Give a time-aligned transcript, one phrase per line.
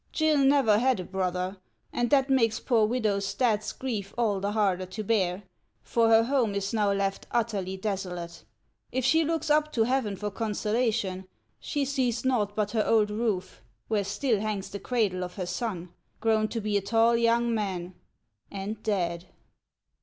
[0.13, 1.57] Gill never Imd a brother,
[1.93, 5.43] and that makes poor Widow Stadt's grief all the harder to bear,
[5.83, 8.43] for her home is now left utterly desolate;
[8.91, 11.27] if she looks up to heaven for consolation,
[11.59, 15.93] she sees nought but her old roof, where still hangs the cradle of her son,
[16.19, 17.93] grown to be a tall young man,
[18.51, 19.27] and dead."